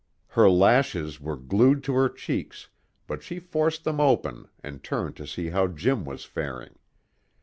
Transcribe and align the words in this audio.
Her 0.29 0.49
lashes 0.49 1.21
were 1.21 1.37
glued 1.37 1.83
to 1.83 1.93
her 1.93 2.09
cheeks, 2.09 2.69
but 3.05 3.21
she 3.21 3.37
forced 3.37 3.83
them 3.83 3.99
open 3.99 4.47
and 4.63 4.83
turned 4.83 5.15
to 5.17 5.27
see 5.27 5.49
how 5.51 5.67
Jim 5.67 6.05
was 6.05 6.25
faring. 6.25 6.73